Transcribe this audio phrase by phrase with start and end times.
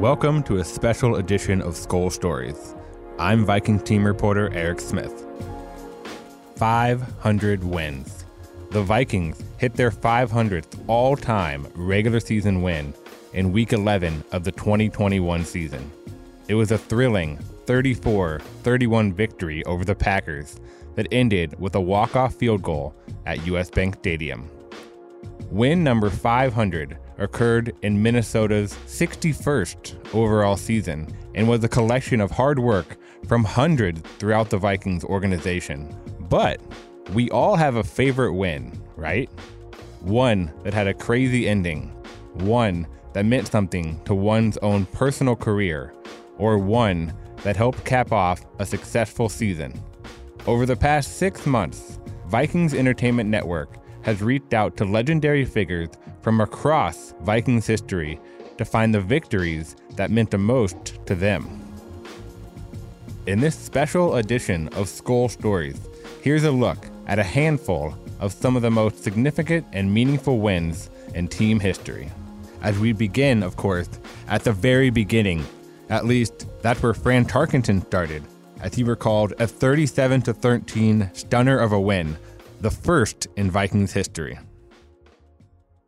[0.00, 2.74] Welcome to a special edition of Skol Stories.
[3.18, 5.24] I'm Viking team reporter Eric Smith.
[6.56, 8.26] 500 wins.
[8.72, 12.92] The Vikings hit their 500th all time regular season win
[13.32, 15.90] in week 11 of the 2021 season.
[16.46, 20.60] It was a thrilling 34 31 victory over the Packers
[20.96, 22.94] that ended with a walk off field goal
[23.24, 24.50] at US Bank Stadium.
[25.50, 32.58] Win number 500 occurred in Minnesota's 61st overall season and was a collection of hard
[32.58, 32.96] work
[33.26, 35.94] from hundreds throughout the Vikings organization.
[36.28, 36.60] But
[37.12, 39.30] we all have a favorite win, right?
[40.00, 41.88] One that had a crazy ending,
[42.34, 45.94] one that meant something to one's own personal career,
[46.38, 49.72] or one that helped cap off a successful season.
[50.46, 51.98] Over the past six months,
[52.28, 55.88] Vikings Entertainment Network has reached out to legendary figures
[56.26, 58.18] from across Vikings history
[58.58, 61.62] to find the victories that meant the most to them.
[63.28, 65.80] In this special edition of Skol Stories,
[66.22, 70.90] here's a look at a handful of some of the most significant and meaningful wins
[71.14, 72.10] in team history.
[72.60, 73.88] As we begin, of course,
[74.26, 75.46] at the very beginning,
[75.90, 78.24] at least that's where Fran Tarkenton started,
[78.62, 82.16] as he recalled a 37 13 stunner of a win
[82.62, 84.36] the first in Vikings history.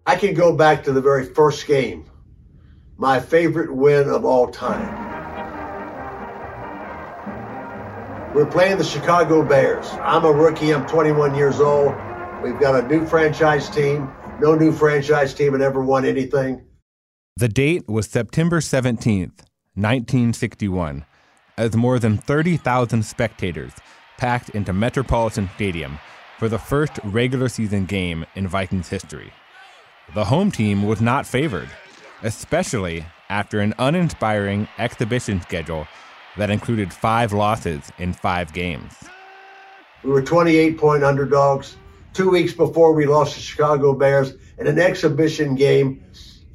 [0.08, 2.06] I can go back to the very first game,
[2.96, 5.04] my favorite win of all time.
[8.34, 9.86] We're playing the Chicago Bears.
[10.00, 11.94] I'm a rookie, I'm 21 years old.
[12.42, 14.10] We've got a new franchise team.
[14.40, 16.64] No new franchise team had ever won anything.
[17.36, 21.04] The date was September 17th, 1961,
[21.58, 23.72] as more than 30,000 spectators
[24.16, 25.98] packed into Metropolitan Stadium
[26.38, 29.34] for the first regular season game in Vikings history.
[30.14, 31.68] The home team was not favored,
[32.22, 35.86] especially after an uninspiring exhibition schedule
[36.38, 38.94] that included five losses in five games.
[40.02, 41.76] We were 28 point underdogs.
[42.14, 46.02] Two weeks before we lost the Chicago Bears in an exhibition game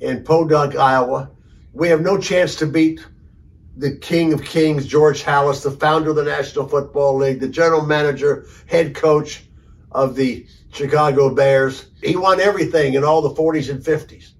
[0.02, 1.30] in Podunk, Iowa.
[1.74, 3.06] We have no chance to beat
[3.78, 7.86] the king of kings, George Halas, the founder of the National Football League, the general
[7.86, 9.44] manager, head coach,
[9.94, 11.88] of the Chicago Bears.
[12.02, 14.34] He won everything in all the 40s and 50s.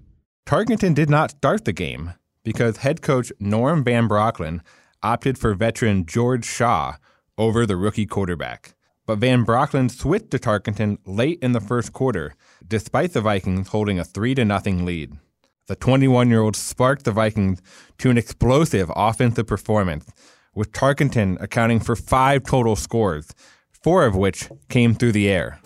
[0.46, 2.12] Tarkenton did not start the game
[2.44, 4.60] because head coach Norm Van Brocklin
[5.02, 6.96] opted for veteran George Shaw
[7.38, 8.74] over the rookie quarterback.
[9.06, 12.34] But Van Brocklin switched to Tarkenton late in the first quarter,
[12.66, 14.46] despite the Vikings holding a 3 0
[14.84, 15.18] lead.
[15.66, 17.62] The 21 year old sparked the Vikings
[17.98, 20.10] to an explosive offensive performance,
[20.54, 23.34] with Tarkenton accounting for five total scores,
[23.70, 25.60] four of which came through the air.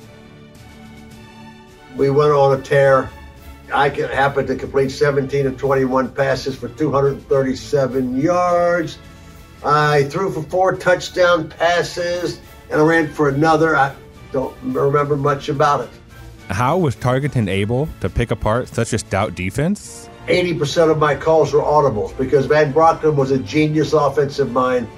[1.96, 3.10] We went on a tear.
[3.72, 8.98] I happened to complete 17 of 21 passes for 237 yards.
[9.64, 12.40] I threw for four touchdown passes
[12.70, 13.76] and I ran for another.
[13.76, 13.94] I
[14.32, 15.90] don't remember much about it.
[16.48, 20.08] How was Tarkenton able to pick apart such a stout defense?
[20.28, 24.88] 80% of my calls were audibles because Van Brocklin was a genius offensive mind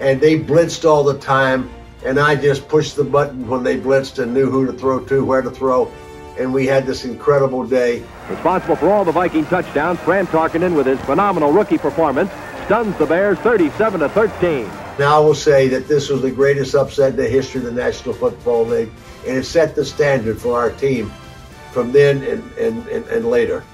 [0.00, 1.70] and they blitzed all the time
[2.04, 5.24] and I just pushed the button when they blitzed and knew who to throw to,
[5.24, 5.90] where to throw,
[6.38, 8.02] and we had this incredible day.
[8.28, 12.30] Responsible for all the Viking touchdowns, Fran Tarkenton with his phenomenal rookie performance
[12.66, 14.66] stuns the Bears 37 to 13.
[14.98, 17.72] Now I will say that this was the greatest upset in the history of the
[17.72, 18.90] National Football League,
[19.26, 21.12] and it set the standard for our team
[21.72, 23.64] from then and, and, and, and later.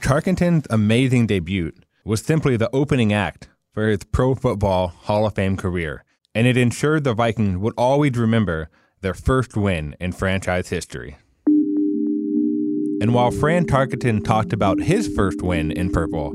[0.00, 1.72] Tarkenton's amazing debut
[2.04, 6.04] was simply the opening act for his Pro Football Hall of Fame career
[6.36, 8.68] and it ensured the Vikings would always remember
[9.00, 11.16] their first win in franchise history.
[13.00, 16.32] And while Fran Tarkenton talked about his first win in purple,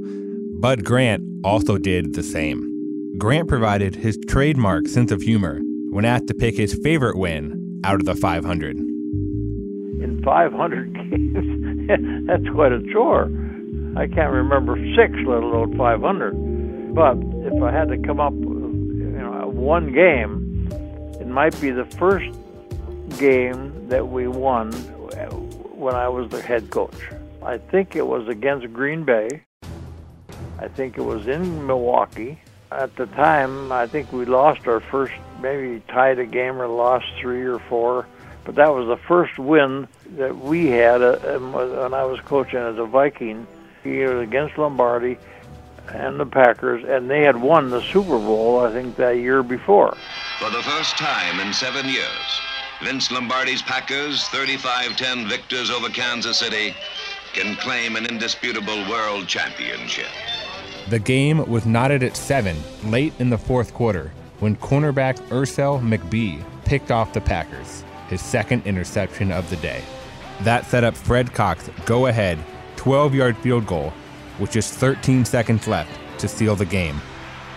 [0.59, 2.67] Bud Grant also did the same.
[3.17, 7.95] Grant provided his trademark sense of humor when asked to pick his favorite win out
[7.95, 8.77] of the 500.
[8.77, 13.29] In 500 games, that's quite a chore.
[13.97, 16.93] I can't remember six, let alone 500.
[16.95, 17.17] But
[17.51, 18.61] if I had to come up with
[19.61, 20.67] one game.
[21.19, 22.35] It might be the first
[23.19, 24.71] game that we won
[25.81, 26.95] when I was the head coach.
[27.43, 29.41] I think it was against Green Bay.
[30.59, 32.39] I think it was in Milwaukee.
[32.71, 37.07] At the time, I think we lost our first, maybe tied a game or lost
[37.19, 38.05] three or four.
[38.45, 39.87] But that was the first win
[40.17, 43.47] that we had uh, when I was coaching as a Viking.
[43.83, 45.17] He was against Lombardi
[45.89, 49.97] and the Packers, and they had won the Super Bowl, I think, that year before.
[50.37, 52.41] For the first time in seven years,
[52.83, 56.73] Vince Lombardi's Packers, 35 10 victors over Kansas City,
[57.33, 60.07] can claim an indisputable world championship.
[60.89, 66.43] The game was knotted at seven late in the fourth quarter when cornerback Earsell Mackbee
[66.65, 69.83] picked off the Packers, his second interception of the day.
[70.41, 72.39] That set up Fred Cox's go ahead
[72.77, 73.93] 12 yard field goal
[74.39, 76.99] with just 13 seconds left to seal the game.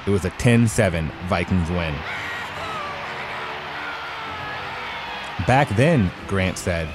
[0.07, 1.95] It was a 10 7 Vikings win.
[5.47, 6.89] Back then, Grant said,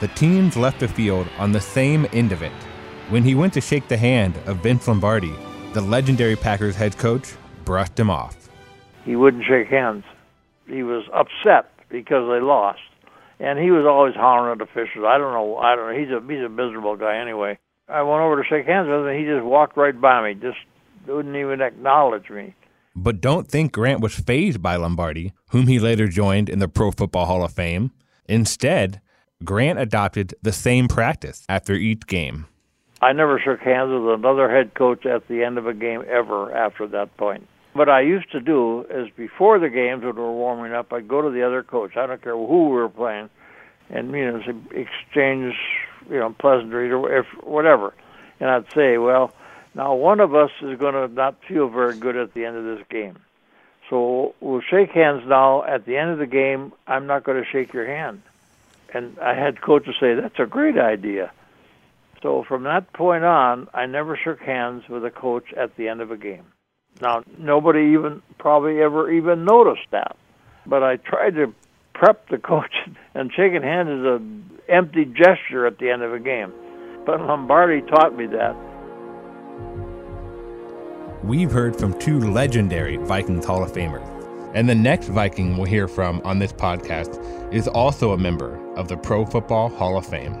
[0.00, 2.52] the teams left the field on the same end of it.
[3.10, 5.34] When he went to shake the hand of Vince Lombardi,
[5.74, 7.34] the legendary Packers head coach
[7.66, 8.48] brushed him off.
[9.04, 10.04] He wouldn't shake hands.
[10.66, 12.80] He was upset because they lost,
[13.38, 15.04] and he was always hollering at officials.
[15.06, 15.58] I don't know.
[15.58, 15.98] I don't know.
[15.98, 17.58] He's a he's a miserable guy anyway.
[17.86, 20.40] I went over to shake hands with him, and he just walked right by me.
[20.40, 20.58] Just
[21.06, 22.54] wouldn't even acknowledge me.
[22.94, 26.90] But don't think Grant was phased by Lombardi, whom he later joined in the Pro
[26.90, 27.92] Football Hall of Fame.
[28.28, 29.00] Instead,
[29.44, 32.46] Grant adopted the same practice after each game.
[33.02, 36.52] I never shook hands with another head coach at the end of a game ever
[36.52, 37.46] after that point.
[37.72, 41.08] What I used to do is before the games when we were warming up, I'd
[41.08, 41.96] go to the other coach.
[41.96, 43.30] I don't care who we were playing,
[43.88, 44.42] and you know
[44.72, 45.54] exchange
[46.10, 47.94] you know pleasantries or if whatever,
[48.40, 49.32] and I'd say, well,
[49.74, 52.64] now one of us is going to not feel very good at the end of
[52.64, 53.18] this game,
[53.88, 55.64] so we'll shake hands now.
[55.64, 58.22] At the end of the game, I'm not going to shake your hand,
[58.92, 61.32] and I had coaches say that's a great idea.
[62.22, 66.00] So from that point on, I never shook hands with a coach at the end
[66.00, 66.44] of a game.
[67.00, 70.16] Now, nobody even probably ever even noticed that,
[70.66, 71.54] but I tried to
[71.94, 72.72] prep the coach,
[73.14, 76.52] and shaking hands is an empty gesture at the end of a game.
[77.06, 78.54] But Lombardi taught me that.
[81.22, 84.06] We've heard from two legendary Vikings Hall of Famers,
[84.54, 87.22] and the next Viking we'll hear from on this podcast
[87.52, 90.34] is also a member of the Pro Football Hall of Fame.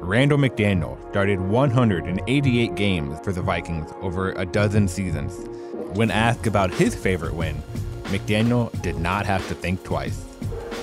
[0.00, 5.48] Randall McDaniel started 188 games for the Vikings over a dozen seasons.
[5.96, 7.62] When asked about his favorite win,
[8.04, 10.24] McDaniel did not have to think twice.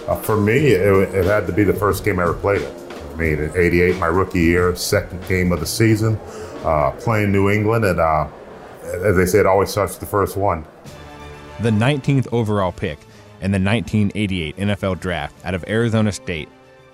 [0.07, 2.73] Uh, for me, it, it, had to be the first game I ever played in.
[3.11, 6.17] I mean, in 88, my rookie year, second game of the season,
[6.67, 8.27] uh, playing New England, and uh,
[8.83, 10.65] as they say, it always starts with the first one.
[11.61, 12.99] The 19th overall pick
[13.41, 16.49] in the 1988 NFL Draft out of Arizona State,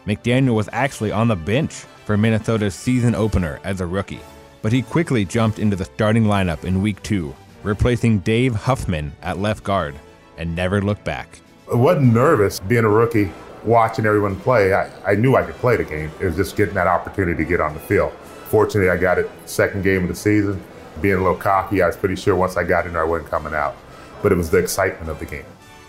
[0.05, 1.73] McDaniel was actually on the bench
[2.05, 4.19] for Minnesota's season opener as a rookie,
[4.61, 7.33] but he quickly jumped into the starting lineup in week two,
[7.63, 9.95] replacing Dave Huffman at left guard,
[10.37, 11.39] and never looked back.
[11.71, 13.31] I wasn't nervous being a rookie,
[13.63, 14.73] watching everyone play.
[14.73, 16.11] I, I knew I could play the game.
[16.19, 18.13] It was just getting that opportunity to get on the field.
[18.53, 20.63] Fortunately, I got it second game of the season.
[21.01, 23.31] Being a little cocky, I was pretty sure once I got in there, I wasn't
[23.31, 23.75] coming out.
[24.21, 25.45] But it was the excitement of the game.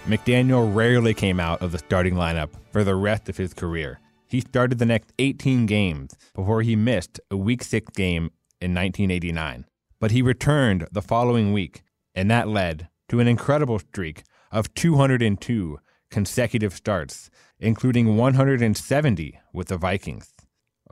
[0.06, 4.00] McDaniel rarely came out of the starting lineup for the rest of his career.
[4.26, 8.30] He started the next 18 games before he missed a Week 6 game
[8.62, 9.66] in 1989.
[10.00, 11.82] But he returned the following week,
[12.14, 15.80] and that led to an incredible streak of 202
[16.10, 17.28] consecutive starts,
[17.60, 20.33] including 170 with the Vikings.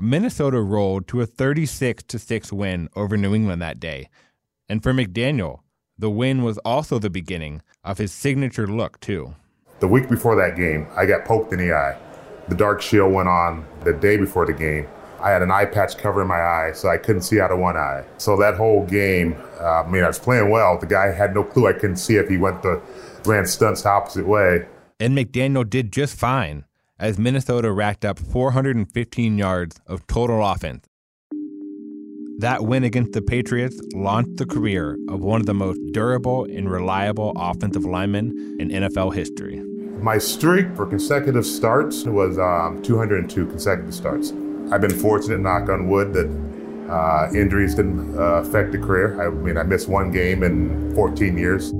[0.01, 4.09] Minnesota rolled to a 36 6 win over New England that day.
[4.69, 5.61] And for McDaniel,
[5.99, 9.35] the win was also the beginning of his signature look, too.
[9.81, 11.99] The week before that game, I got poked in the eye.
[12.49, 14.89] The dark shield went on the day before the game.
[15.21, 17.77] I had an eye patch covering my eye, so I couldn't see out of one
[17.77, 18.05] eye.
[18.19, 20.79] So that whole game, uh, I mean, I was playing well.
[20.79, 22.83] The guy had no clue I couldn't see if he went the
[23.25, 24.67] ran stunts the opposite way.
[24.99, 26.65] And McDaniel did just fine
[27.03, 30.87] as Minnesota racked up 415 yards of total offense.
[32.39, 36.71] That win against the Patriots launched the career of one of the most durable and
[36.71, 39.61] reliable offensive linemen in NFL history.
[40.01, 44.33] My streak for consecutive starts was um, 202 consecutive starts.
[44.71, 46.29] I've been fortunate, knock on wood, that
[46.89, 49.21] uh, injuries didn't uh, affect the career.
[49.21, 51.71] I mean, I missed one game in 14 years.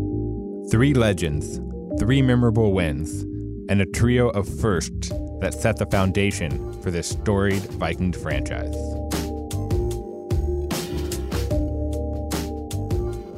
[0.71, 1.61] Three legends,
[2.01, 3.25] three memorable wins,
[3.73, 5.09] and a trio of firsts
[5.41, 8.77] that set the foundation for this storied Vikings franchise.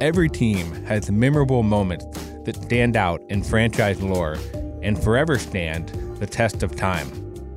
[0.01, 2.03] Every team has memorable moments
[2.43, 4.35] that stand out in franchise lore
[4.83, 5.87] and forever stand
[6.19, 7.07] the test of time.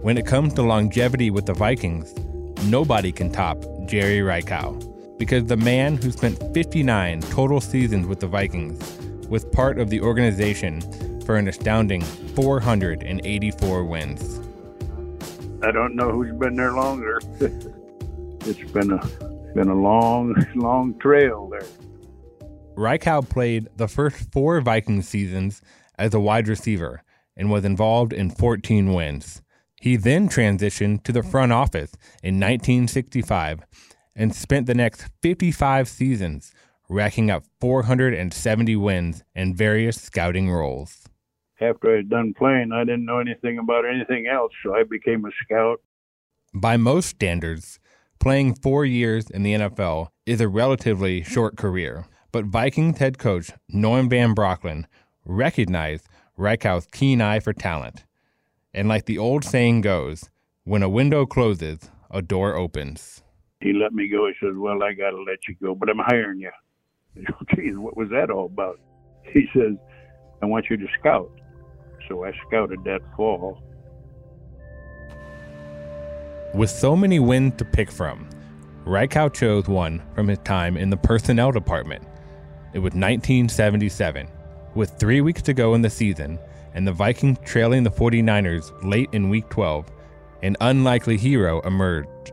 [0.00, 2.14] When it comes to longevity with the Vikings,
[2.66, 8.28] nobody can top Jerry Reichow because the man who spent 59 total seasons with the
[8.28, 8.80] Vikings
[9.28, 10.80] was part of the organization
[11.28, 14.38] for an astounding 484 wins.
[15.62, 17.20] I don't know who's been there longer.
[17.40, 19.06] it's been a
[19.54, 21.68] been a long, long trail there.
[22.78, 25.60] Reichow played the first four Vikings seasons
[25.98, 27.02] as a wide receiver
[27.36, 29.42] and was involved in 14 wins.
[29.82, 31.92] He then transitioned to the front office
[32.22, 33.60] in 1965
[34.16, 36.54] and spent the next 55 seasons
[36.88, 41.07] racking up 470 wins in various scouting roles.
[41.60, 45.24] After I had done playing, I didn't know anything about anything else, so I became
[45.24, 45.80] a scout.
[46.54, 47.80] By most standards,
[48.20, 53.50] playing four years in the NFL is a relatively short career, but Vikings head coach
[53.68, 54.84] Norm Van Brocklin
[55.24, 56.06] recognized
[56.38, 58.04] Reichow's keen eye for talent.
[58.72, 60.30] And like the old saying goes,
[60.64, 63.22] when a window closes, a door opens.
[63.60, 64.28] He let me go.
[64.28, 66.50] He says, Well, I got to let you go, but I'm hiring you.
[67.54, 68.78] Geez, what was that all about?
[69.32, 69.74] He says,
[70.42, 71.30] I want you to scout.
[72.08, 73.62] So I scouted that fall.
[76.54, 78.26] With so many wins to pick from,
[78.86, 82.02] Reichow chose one from his time in the personnel department.
[82.72, 84.28] It was 1977.
[84.74, 86.38] With three weeks to go in the season,
[86.74, 89.90] and the Vikings trailing the 49ers late in Week 12,
[90.42, 92.32] an unlikely hero emerged.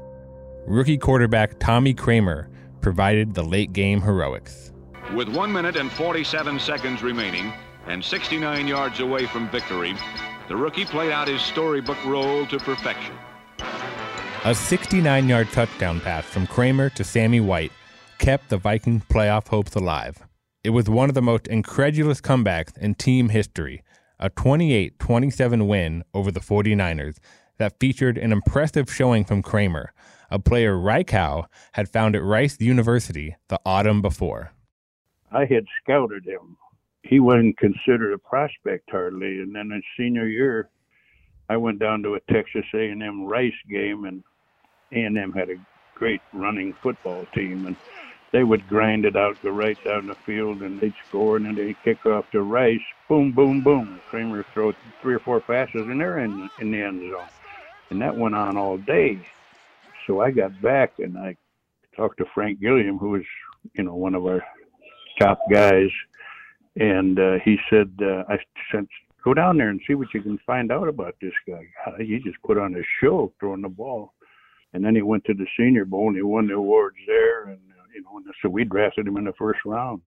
[0.65, 4.71] Rookie quarterback Tommy Kramer provided the late game heroics.
[5.13, 7.51] With 1 minute and 47 seconds remaining
[7.87, 9.95] and 69 yards away from victory,
[10.47, 13.15] the rookie played out his storybook role to perfection.
[14.43, 17.71] A 69 yard touchdown pass from Kramer to Sammy White
[18.19, 20.19] kept the Vikings playoff hopes alive.
[20.63, 23.83] It was one of the most incredulous comebacks in team history,
[24.19, 27.17] a 28 27 win over the 49ers
[27.57, 29.93] that featured an impressive showing from Kramer,
[30.29, 34.51] a player Reichow had found at Rice University the autumn before.
[35.31, 36.57] I had scouted him.
[37.07, 40.69] He wasn't considered a prospect hardly, and then his senior year,
[41.49, 44.23] I went down to a Texas A&M Rice game, and
[44.91, 45.55] A&M had a
[45.93, 47.75] great running football team, and
[48.31, 51.55] they would grind it out, go right down the field, and they'd score, and then
[51.55, 52.79] they'd kick off to Rice.
[53.07, 54.01] Boom, boom, boom.
[54.09, 57.27] Kramer throw three or four passes, and they're in in the end zone,
[57.91, 59.19] and that went on all day.
[60.07, 61.37] So I got back, and I
[61.95, 63.23] talked to Frank Gilliam, who was,
[63.73, 64.43] you know, one of our
[65.19, 65.89] top guys,
[66.75, 68.37] and uh, he said, uh, I
[68.71, 68.87] said,
[69.23, 71.61] go down there and see what you can find out about this guy.
[71.97, 74.13] He just put on a show throwing the ball.
[74.73, 77.45] And then he went to the Senior Bowl and he won the awards there.
[77.45, 80.01] And, uh, you know, so we drafted him in the first round.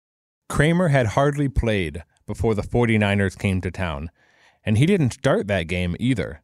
[0.47, 4.09] Kramer had hardly played before the 49ers came to town,
[4.63, 6.41] and he didn't start that game either.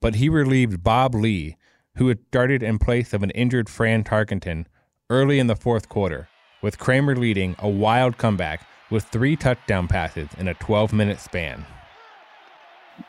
[0.00, 1.56] But he relieved Bob Lee,
[1.96, 4.66] who had started in place of an injured Fran Tarkenton
[5.10, 6.28] early in the fourth quarter,
[6.62, 11.64] with Kramer leading a wild comeback with three touchdown passes in a 12 minute span.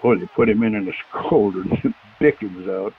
[0.01, 2.93] Boy, they put him in in the cold and Dickens out.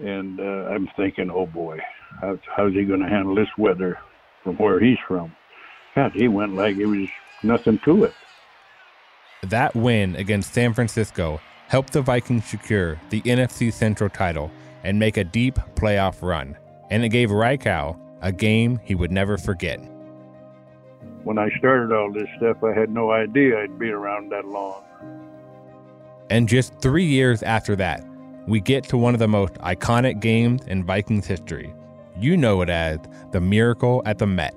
[0.00, 1.78] And uh, I'm thinking, oh boy,
[2.20, 3.98] how's, how's he going to handle this weather
[4.42, 5.34] from where he's from?
[5.94, 7.08] God, he went like it was
[7.42, 8.14] nothing to it.
[9.42, 14.50] That win against San Francisco helped the Vikings secure the NFC Central title
[14.82, 16.56] and make a deep playoff run.
[16.90, 19.80] And it gave Reichow a game he would never forget.
[21.24, 24.82] When I started all this stuff, I had no idea I'd be around that long.
[26.28, 28.04] And just three years after that,
[28.46, 31.74] we get to one of the most iconic games in Vikings history.
[32.18, 32.98] You know it as
[33.32, 34.54] the Miracle at the Met.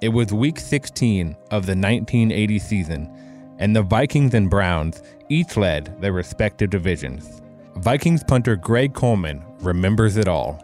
[0.00, 6.00] It was week 16 of the 1980 season, and the Vikings and Browns each led
[6.00, 7.42] their respective divisions.
[7.76, 10.60] Vikings punter Greg Coleman remembers it all.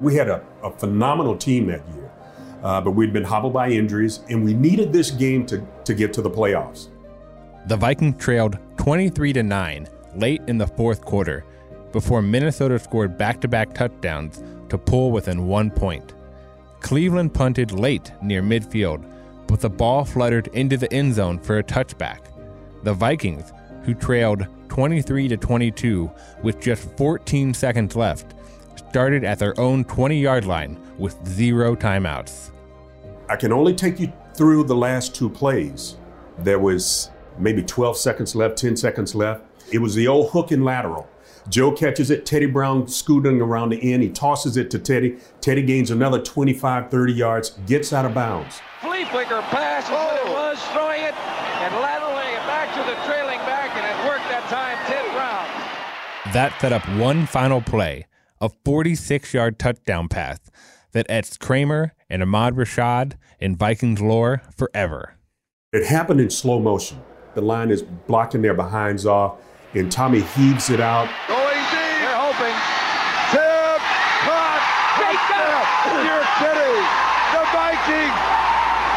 [0.00, 2.05] We had a, a phenomenal team that year,
[2.66, 6.12] uh, but we'd been hobbled by injuries, and we needed this game to, to get
[6.12, 6.88] to the playoffs.
[7.68, 11.44] The Vikings trailed 23 to 9 late in the fourth quarter
[11.92, 16.14] before Minnesota scored back to back touchdowns to pull within one point.
[16.80, 19.08] Cleveland punted late near midfield,
[19.46, 22.18] but the ball fluttered into the end zone for a touchback.
[22.82, 23.52] The Vikings,
[23.84, 26.10] who trailed 23 to 22
[26.42, 28.34] with just 14 seconds left,
[28.76, 32.50] started at their own 20 yard line with zero timeouts.
[33.28, 35.96] I can only take you through the last two plays.
[36.38, 39.42] There was maybe 12 seconds left, 10 seconds left.
[39.72, 41.08] It was the old hook and lateral.
[41.48, 44.02] Joe catches it, Teddy Brown scooting around the end.
[44.02, 45.16] He tosses it to Teddy.
[45.40, 48.60] Teddy gains another 25, 30 yards, gets out of bounds.
[48.80, 50.32] Flea flicker pass is what it oh.
[50.32, 54.76] was, throwing it and laterally back to the trailing back, and it worked that time,
[54.86, 56.32] Ted Brown.
[56.32, 58.06] That set up one final play,
[58.40, 60.38] a 46 yard touchdown pass
[60.96, 65.14] that etched Kramer and Ahmad Rashad in Vikings lore forever.
[65.72, 67.02] It happened in slow motion.
[67.34, 69.38] The line is blocking their behinds off,
[69.74, 71.06] and Tommy heaves it out.
[71.28, 72.00] Going deep.
[72.00, 72.56] They're hoping.
[73.28, 73.82] Tip,
[74.24, 74.62] caught,
[74.96, 75.64] touchdown.
[76.00, 76.80] You're kidding.
[77.36, 78.16] The Vikings,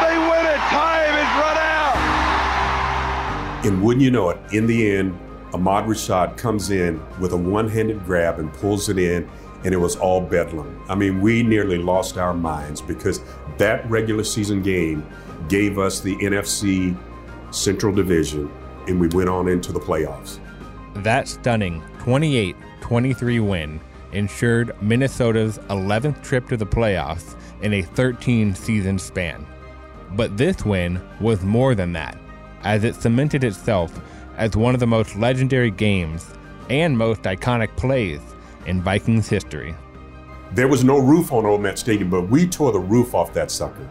[0.00, 0.60] they win it.
[0.72, 2.00] Time is run out.
[3.66, 5.18] And wouldn't you know it, in the end,
[5.52, 9.28] Ahmad Rashad comes in with a one handed grab and pulls it in,
[9.64, 10.82] and it was all bedlam.
[10.88, 13.20] I mean, we nearly lost our minds because
[13.58, 15.06] that regular season game
[15.48, 16.96] gave us the NFC
[17.50, 18.50] Central Division,
[18.86, 20.38] and we went on into the playoffs.
[20.94, 23.80] That stunning 28 23 win
[24.12, 29.46] ensured Minnesota's 11th trip to the playoffs in a 13 season span.
[30.12, 32.18] But this win was more than that,
[32.64, 34.00] as it cemented itself
[34.36, 36.32] as one of the most legendary games
[36.68, 38.20] and most iconic plays
[38.66, 39.74] in Vikings history.
[40.52, 43.50] There was no roof on Old Met Stadium, but we tore the roof off that
[43.50, 43.88] sucker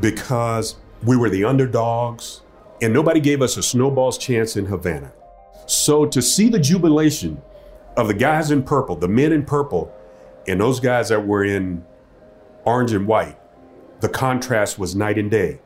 [0.00, 2.42] because we were the underdogs
[2.82, 5.12] and nobody gave us a snowball's chance in Havana.
[5.66, 7.40] So to see the jubilation
[7.96, 9.94] of the guys in purple, the men in purple,
[10.48, 11.84] and those guys that were in
[12.64, 13.38] orange and white,
[14.00, 15.60] the contrast was night and day.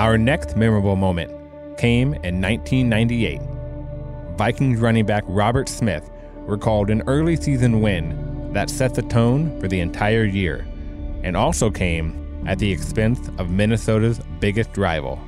[0.00, 1.30] Our next memorable moment
[1.76, 3.38] came in 1998.
[4.34, 9.68] Vikings running back Robert Smith recalled an early season win that set the tone for
[9.68, 10.66] the entire year
[11.22, 15.20] and also came at the expense of Minnesota's biggest rival.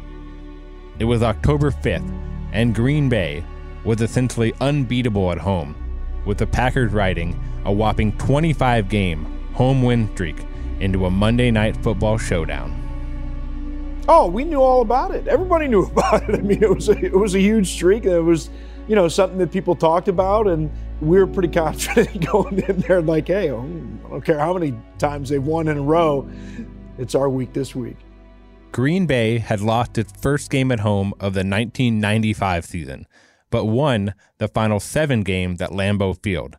[0.98, 2.10] It was October 5th,
[2.54, 3.44] and Green Bay
[3.84, 5.76] was essentially unbeatable at home,
[6.24, 10.46] with the Packers riding a whopping 25 game home win streak
[10.80, 12.81] into a Monday night football showdown.
[14.08, 15.28] Oh, we knew all about it.
[15.28, 16.38] Everybody knew about it.
[16.38, 18.04] I mean, it was a, it was a huge streak.
[18.04, 18.50] It was,
[18.88, 23.00] you know, something that people talked about, and we were pretty confident going in there,
[23.00, 23.62] like, hey, oh,
[24.06, 26.28] I don't care how many times they've won in a row.
[26.98, 27.96] It's our week this week.
[28.72, 33.06] Green Bay had lost its first game at home of the 1995 season,
[33.50, 36.56] but won the final seven games at Lambeau Field.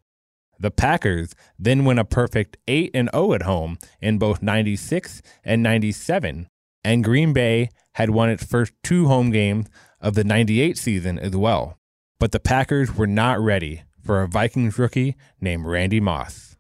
[0.60, 5.64] The Packers then went a perfect 8 and 0 at home in both 96 and
[5.64, 6.48] 97
[6.84, 9.68] and Green Bay had won its first two home games
[10.02, 11.78] of the 98 season as well.
[12.20, 16.58] But the Packers were not ready for a Vikings rookie named Randy Moss.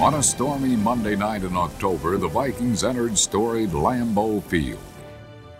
[0.00, 4.78] On a stormy Monday night in October, the Vikings entered storied Lambeau Field.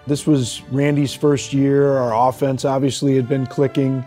[0.07, 1.97] This was Randy's first year.
[1.97, 4.05] Our offense obviously had been clicking.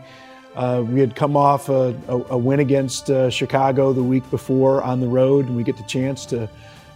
[0.57, 4.81] Uh, we had come off a, a, a win against uh, Chicago the week before
[4.81, 6.49] on the road, and we get the chance to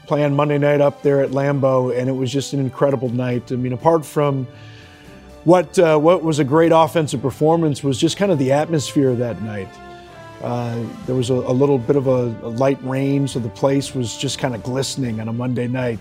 [0.07, 3.51] play on Monday night up there at Lambeau, and it was just an incredible night.
[3.51, 4.47] I mean, apart from
[5.43, 9.43] what uh, what was a great offensive performance, was just kind of the atmosphere that
[9.43, 9.69] night.
[10.41, 14.17] Uh, there was a, a, little bit of a, light rain, so the place was
[14.17, 15.99] just kind of glistening on a Monday night.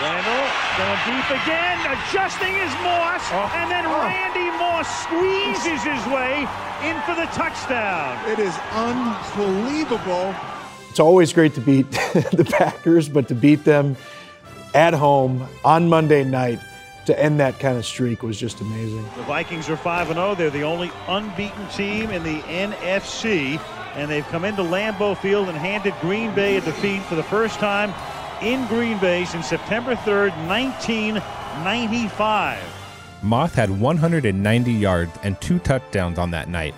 [0.00, 0.46] Randall
[0.78, 3.50] going deep again, adjusting his Moss, oh.
[3.56, 4.06] and then oh.
[4.06, 4.51] Randy
[4.82, 6.40] Moss squeezes his way
[6.82, 8.18] in for the touchdown.
[8.28, 10.34] It is unbelievable.
[10.90, 11.88] It's always great to beat
[12.32, 13.96] the Packers, but to beat them
[14.74, 16.58] at home on Monday night
[17.06, 19.04] to end that kind of streak was just amazing.
[19.16, 20.34] The Vikings are 5 0.
[20.34, 23.60] They're the only unbeaten team in the NFC,
[23.94, 27.60] and they've come into Lambeau Field and handed Green Bay a defeat for the first
[27.60, 27.94] time
[28.42, 32.81] in Green Bay since September 3rd, 1995.
[33.22, 36.74] Moss had 190 yards and two touchdowns on that night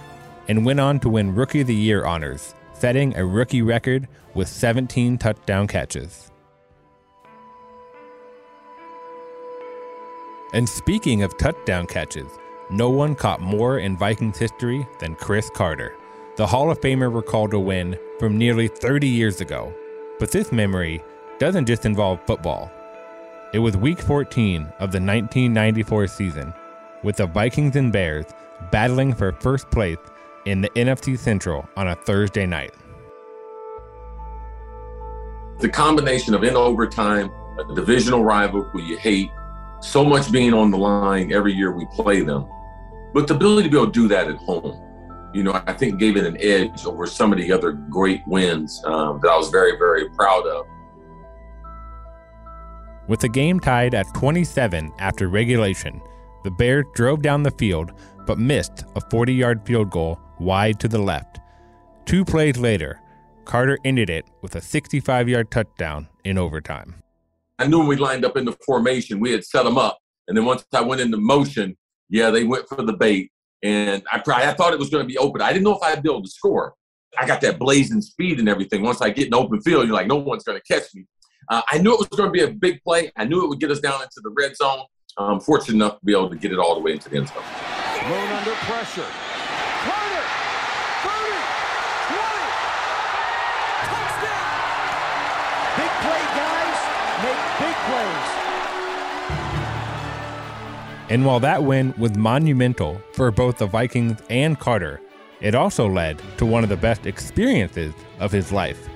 [0.49, 4.47] and went on to win Rookie of the Year honors, setting a rookie record with
[4.49, 6.31] 17 touchdown catches.
[10.53, 12.31] And speaking of touchdown catches,
[12.71, 15.95] no one caught more in Vikings history than Cris Carter.
[16.37, 19.73] The Hall of Famer recalled a win from nearly 30 years ago.
[20.19, 21.03] But this memory
[21.39, 22.71] doesn't just involve football.
[23.55, 26.53] It was week 14 of the 1994 season,
[27.05, 28.27] with the Vikings and Bears
[28.73, 29.97] battling for first place
[30.45, 32.75] in the NFC Central on a Thursday night.
[35.61, 39.31] The combination of in overtime, a divisional rival who you hate,
[39.81, 42.49] so much being on the line every year we play them,
[43.13, 46.01] but the ability to be able to do that at home, you know, I think
[46.01, 49.51] gave it an edge over some of the other great wins um, that I was
[49.51, 50.67] very, very proud of.
[53.07, 56.01] With the game tied at 27 after regulation,
[56.43, 57.93] the Bears drove down the field
[58.27, 61.41] but missed a 40 yard field goal wide to the left.
[62.07, 63.01] Two plays later,
[63.45, 66.95] Carter ended it with a 65 yard touchdown in overtime.
[67.59, 69.99] I knew when we lined up in the formation, we had set them up.
[70.27, 71.77] And then once I went into motion,
[72.09, 73.31] yeah, they went for the bait.
[73.63, 75.41] And I, I thought it was going to be open.
[75.41, 76.75] I didn't know if I'd be able to score.
[77.19, 78.83] I got that blazing speed and everything.
[78.83, 81.05] Once I get in open field, you're like, no one's going to catch me.
[81.49, 83.11] Uh, I knew it was going to be a big play.
[83.17, 84.81] I knew it would get us down into the red zone.
[85.17, 87.29] I'm fortunate enough to be able to get it all the way into the end
[87.29, 87.37] zone.
[87.37, 89.07] Thrown under pressure.
[89.85, 90.25] Carter,
[91.07, 91.39] 30,
[92.11, 92.45] 20,
[93.95, 94.51] touchdown!
[95.79, 96.79] Big play guys
[97.23, 98.31] make big plays.
[101.11, 105.01] And while that win was monumental for both the Vikings and Carter,
[105.41, 108.89] it also led to one of the best experiences of his life.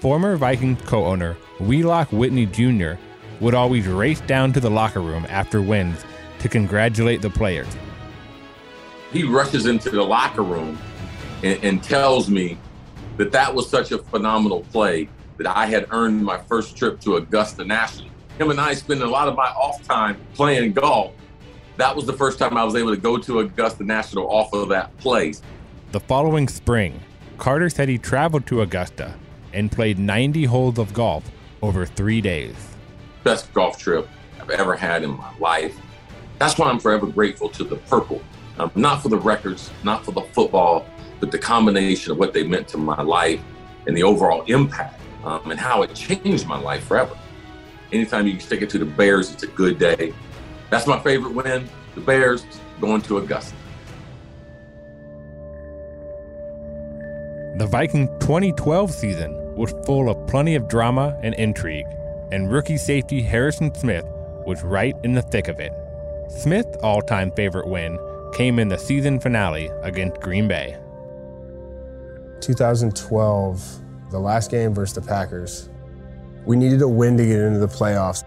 [0.00, 2.92] Former Vikings co owner Wheelock Whitney Jr.
[3.40, 6.04] would always race down to the locker room after wins
[6.38, 7.66] to congratulate the players.
[9.12, 10.78] He rushes into the locker room
[11.42, 12.58] and, and tells me
[13.16, 17.16] that that was such a phenomenal play that I had earned my first trip to
[17.16, 18.10] Augusta National.
[18.38, 21.12] Him and I spent a lot of my off time playing golf.
[21.76, 24.68] That was the first time I was able to go to Augusta National off of
[24.68, 25.42] that place.
[25.90, 27.00] The following spring,
[27.38, 29.14] Carter said he traveled to Augusta
[29.52, 31.24] and played 90 holes of golf
[31.62, 32.54] over three days.
[33.24, 34.08] Best golf trip
[34.40, 35.76] I've ever had in my life.
[36.38, 38.22] That's why I'm forever grateful to the Purple.
[38.58, 40.86] Um, not for the records, not for the football,
[41.20, 43.40] but the combination of what they meant to my life
[43.86, 47.16] and the overall impact um, and how it changed my life forever.
[47.92, 50.12] Anytime you stick it to the Bears, it's a good day.
[50.70, 51.68] That's my favorite win.
[51.94, 52.44] The Bears
[52.80, 53.54] going to Augusta.
[57.58, 61.86] The Viking 2012 season was full of plenty of drama and intrigue,
[62.30, 64.04] and rookie safety Harrison Smith
[64.46, 65.72] was right in the thick of it.
[66.28, 67.98] Smith's all time favorite win
[68.34, 70.76] came in the season finale against Green Bay.
[72.40, 75.70] 2012, the last game versus the Packers.
[76.44, 78.22] We needed a win to get into the playoffs,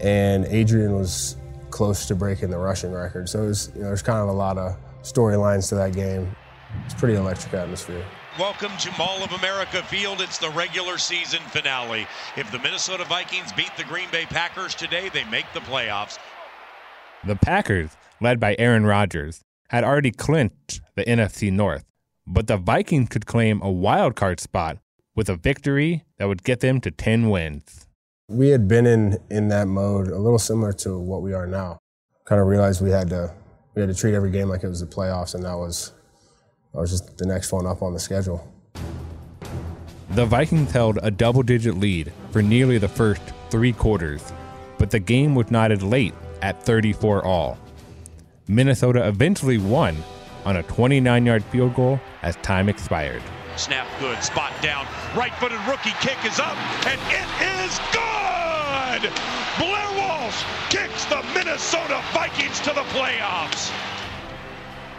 [0.00, 1.36] and Adrian was
[1.70, 3.28] close to breaking the rushing record.
[3.28, 6.36] So it was, you know, there's kind of a lot of storylines to that game.
[6.84, 8.04] It's pretty electric atmosphere.
[8.38, 10.20] Welcome to Mall of America Field.
[10.20, 12.08] It's the regular season finale.
[12.36, 16.18] If the Minnesota Vikings beat the Green Bay Packers today, they make the playoffs.
[17.24, 21.84] The Packers, led by Aaron Rodgers, had already clinched the NFC North,
[22.26, 24.78] but the Vikings could claim a wild card spot
[25.14, 27.86] with a victory that would get them to 10 wins.
[28.28, 31.78] We had been in in that mode a little similar to what we are now.
[32.24, 33.32] Kind of realized we had to
[33.76, 35.92] we had to treat every game like it was the playoffs and that was
[36.74, 38.46] that was just the next one up on the schedule.
[40.10, 44.32] The Vikings held a double digit lead for nearly the first three quarters,
[44.78, 47.58] but the game was knotted late at 34 all.
[48.48, 49.96] Minnesota eventually won
[50.44, 53.22] on a 29 yard field goal as time expired.
[53.56, 54.84] Snap good, spot down,
[55.16, 56.56] right footed rookie kick is up,
[56.86, 57.28] and it
[57.64, 59.12] is good!
[59.58, 63.93] Blair Walsh kicks the Minnesota Vikings to the playoffs.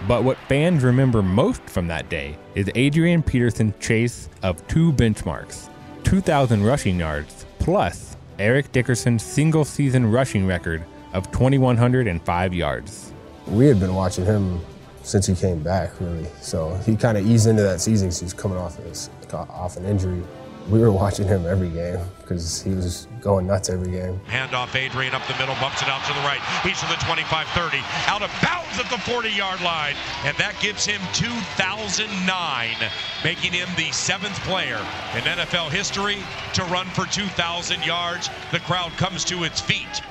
[0.08, 5.70] But what fans remember most from that day is Adrian Peterson's chase of two benchmarks
[6.04, 13.14] 2,000 rushing yards plus Eric Dickerson's single season rushing record of 2,105 yards.
[13.48, 14.62] We had been watching him
[15.02, 16.28] since he came back, really.
[16.40, 18.12] So he kind of eased into that season.
[18.12, 20.22] He was coming off his, off an injury.
[20.70, 24.20] We were watching him every game because he was going nuts every game.
[24.28, 26.42] Handoff Adrian up the middle, bumps it out to the right.
[26.64, 29.94] He's to the 25 30, out of bounds at the 40 yard line.
[30.24, 32.76] And that gives him 2009,
[33.24, 34.80] making him the seventh player
[35.14, 36.18] in NFL history
[36.54, 38.30] to run for 2,000 yards.
[38.52, 40.02] The crowd comes to its feet.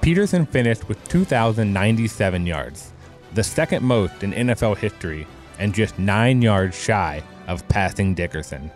[0.00, 2.92] Peterson finished with 2,097 yards,
[3.34, 5.26] the second most in NFL history,
[5.58, 8.70] and just nine yards shy of passing Dickerson.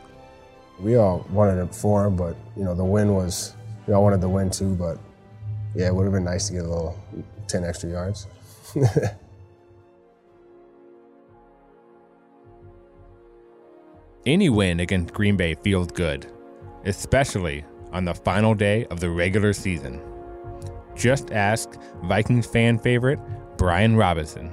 [0.81, 3.55] We all wanted it for him, but you know the win was.
[3.87, 4.99] We all wanted the win too, but
[5.75, 6.99] yeah, it would have been nice to get a little
[7.47, 8.27] ten extra yards.
[14.27, 16.27] Any win against Green Bay feels good,
[16.87, 20.01] especially on the final day of the regular season.
[20.97, 23.21] Just ask Vikings fan favorite
[23.59, 24.51] Brian Robison.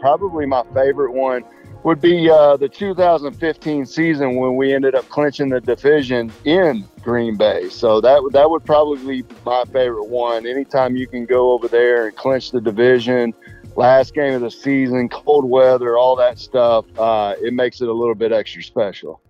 [0.00, 1.44] Probably my favorite one
[1.86, 7.36] would be uh, the 2015 season when we ended up clinching the division in Green
[7.36, 7.68] Bay.
[7.68, 10.48] So that that would probably be my favorite one.
[10.48, 13.32] Anytime you can go over there and clinch the division,
[13.76, 17.92] last game of the season, cold weather, all that stuff, uh, it makes it a
[17.92, 19.20] little bit extra special.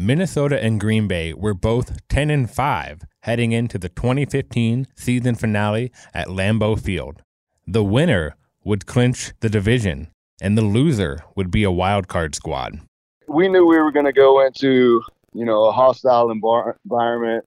[0.00, 5.92] Minnesota and Green Bay were both 10 and 5 heading into the 2015 season finale
[6.12, 7.22] at Lambeau Field.
[7.68, 10.08] The winner would clinch the division,
[10.40, 12.80] and the loser would be a wild card squad.
[13.26, 15.02] We knew we were going to go into,
[15.34, 17.44] you know, a hostile environment.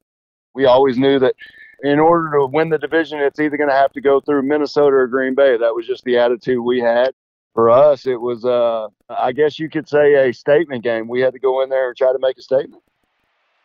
[0.54, 1.36] We always knew that
[1.84, 4.95] in order to win the division, it's either going to have to go through Minnesota
[4.95, 5.58] or Green Bay.
[5.58, 7.12] That was just the attitude we had.
[7.54, 11.08] For us, it was, uh, I guess you could say, a statement game.
[11.08, 12.82] We had to go in there and try to make a statement.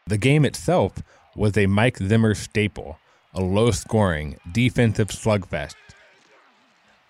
[0.07, 1.03] The game itself
[1.37, 2.99] was a Mike Zimmer staple,
[3.35, 5.75] a low scoring, defensive slugfest.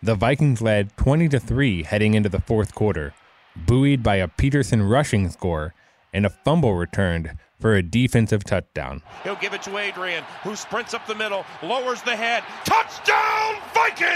[0.03, 3.15] The Vikings led 20 to 3 heading into the fourth quarter,
[3.57, 5.75] buoyed by a Peterson rushing score
[6.13, 9.03] and a fumble returned for a defensive touchdown.
[9.25, 12.45] He'll give it to Adrian, who sprints up the middle, lowers the head.
[12.65, 14.07] Touchdown, Vikings!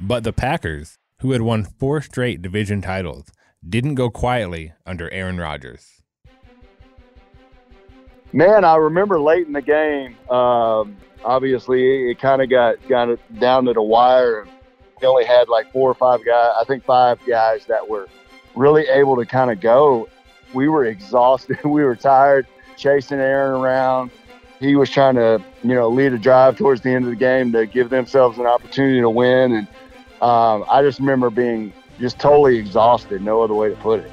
[0.00, 3.26] But the Packers, who had won four straight division titles,
[3.66, 6.01] didn't go quietly under Aaron Rodgers.
[8.32, 10.16] Man, I remember late in the game.
[10.30, 14.46] Um, obviously, it kind of got got down to the wire.
[15.00, 16.54] We only had like four or five guys.
[16.58, 18.08] I think five guys that were
[18.54, 20.08] really able to kind of go.
[20.54, 21.58] We were exhausted.
[21.64, 24.10] we were tired, chasing Aaron around.
[24.60, 27.50] He was trying to, you know, lead a drive towards the end of the game
[27.52, 29.52] to give themselves an opportunity to win.
[29.52, 29.66] And
[30.22, 33.22] um, I just remember being just totally exhausted.
[33.22, 34.10] No other way to put it.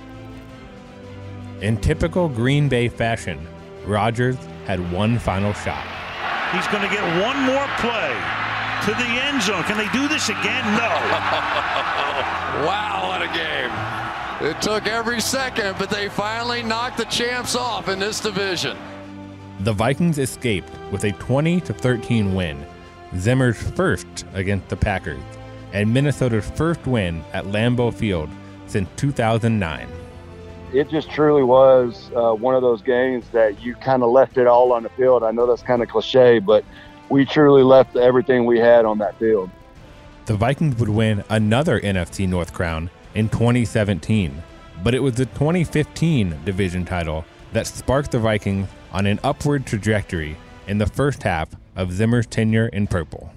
[1.61, 3.47] In typical Green Bay fashion,
[3.85, 5.85] Rodgers had one final shot.
[6.53, 8.13] He's going to get one more play
[8.85, 9.63] to the end zone.
[9.63, 10.65] Can they do this again?
[10.73, 10.89] No.
[12.65, 13.71] wow, what a game.
[14.49, 18.77] It took every second, but they finally knocked the champs off in this division.
[19.61, 22.65] The Vikings escaped with a 20 13 win,
[23.17, 25.21] Zimmer's first against the Packers,
[25.73, 28.29] and Minnesota's first win at Lambeau Field
[28.67, 29.98] since 2009
[30.73, 34.47] it just truly was uh, one of those games that you kind of left it
[34.47, 35.23] all on the field.
[35.23, 36.63] I know that's kind of cliche, but
[37.09, 39.49] we truly left everything we had on that field.
[40.25, 44.43] The Vikings would win another NFC North crown in 2017,
[44.83, 50.37] but it was the 2015 division title that sparked the Vikings on an upward trajectory
[50.67, 53.33] in the first half of Zimmer's tenure in purple.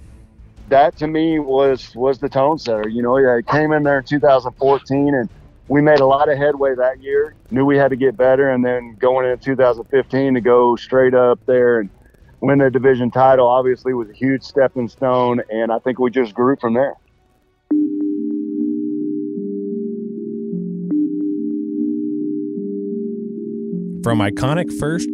[0.68, 2.88] That to me was was the tone setter.
[2.88, 5.28] You know, I came in there in 2014 and
[5.68, 7.34] we made a lot of headway that year.
[7.50, 11.38] Knew we had to get better, and then going into 2015 to go straight up
[11.46, 11.90] there and
[12.40, 16.34] win the division title obviously was a huge stepping stone, and I think we just
[16.34, 16.94] grew from there.
[24.02, 25.08] From iconic first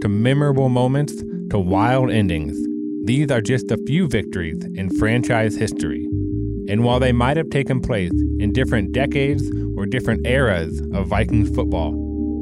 [0.00, 1.14] to memorable moments
[1.50, 2.56] to wild endings,
[3.04, 6.11] these are just a few victories in franchise history.
[6.68, 11.54] And while they might have taken place in different decades or different eras of Vikings
[11.54, 11.92] football,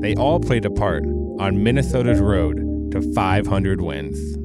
[0.00, 1.04] they all played a part
[1.38, 2.56] on Minnesota's road
[2.92, 4.36] to 500 wins.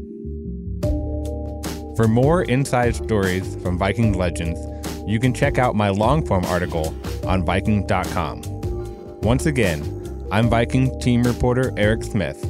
[1.98, 4.60] For more inside stories from Viking legends,
[5.08, 6.94] you can check out my long form article
[7.26, 8.42] on Viking.com.
[9.22, 12.42] Once again, I'm Viking team reporter Eric Smith.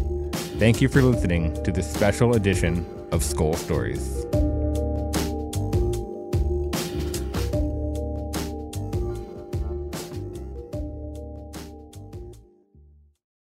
[0.57, 4.25] Thank you for listening to this special edition of Skol Stories.